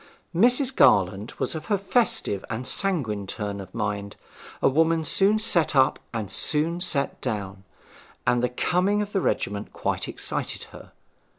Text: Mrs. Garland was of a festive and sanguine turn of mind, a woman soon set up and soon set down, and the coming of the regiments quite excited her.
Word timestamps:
Mrs. 0.35 0.75
Garland 0.75 1.33
was 1.37 1.53
of 1.53 1.69
a 1.69 1.77
festive 1.77 2.43
and 2.49 2.65
sanguine 2.65 3.27
turn 3.27 3.61
of 3.61 3.71
mind, 3.75 4.15
a 4.59 4.67
woman 4.67 5.03
soon 5.03 5.37
set 5.37 5.75
up 5.75 5.99
and 6.11 6.31
soon 6.31 6.79
set 6.81 7.21
down, 7.21 7.63
and 8.25 8.41
the 8.41 8.49
coming 8.49 9.03
of 9.03 9.11
the 9.11 9.21
regiments 9.21 9.69
quite 9.73 10.07
excited 10.07 10.63
her. 10.73 10.91